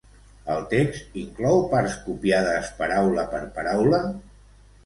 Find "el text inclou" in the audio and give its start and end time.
0.53-1.61